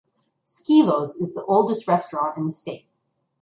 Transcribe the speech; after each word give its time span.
Schilo’s 0.43 1.17
is 1.21 1.35
the 1.35 1.43
oldest 1.45 1.87
restaurant 1.87 2.35
in 2.35 2.47
the 2.47 2.51
state. 2.51 2.87